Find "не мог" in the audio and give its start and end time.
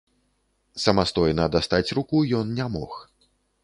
2.61-2.91